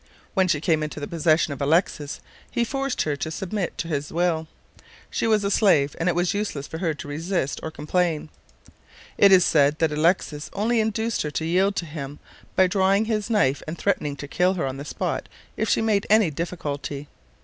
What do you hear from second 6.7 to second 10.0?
her to resist or complain. It is said that